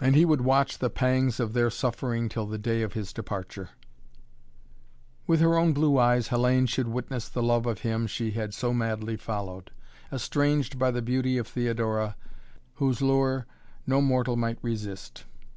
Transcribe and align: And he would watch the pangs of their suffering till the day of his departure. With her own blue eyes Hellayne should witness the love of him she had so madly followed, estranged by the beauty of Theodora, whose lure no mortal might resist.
And 0.00 0.14
he 0.14 0.24
would 0.24 0.42
watch 0.42 0.78
the 0.78 0.88
pangs 0.88 1.40
of 1.40 1.54
their 1.54 1.70
suffering 1.70 2.28
till 2.28 2.46
the 2.46 2.56
day 2.56 2.82
of 2.82 2.92
his 2.92 3.12
departure. 3.12 3.70
With 5.26 5.40
her 5.40 5.58
own 5.58 5.72
blue 5.72 5.98
eyes 5.98 6.28
Hellayne 6.28 6.66
should 6.68 6.86
witness 6.86 7.28
the 7.28 7.42
love 7.42 7.66
of 7.66 7.80
him 7.80 8.06
she 8.06 8.30
had 8.30 8.54
so 8.54 8.72
madly 8.72 9.16
followed, 9.16 9.72
estranged 10.12 10.78
by 10.78 10.92
the 10.92 11.02
beauty 11.02 11.36
of 11.36 11.48
Theodora, 11.48 12.14
whose 12.74 13.02
lure 13.02 13.48
no 13.88 14.00
mortal 14.00 14.36
might 14.36 14.58
resist. 14.62 15.24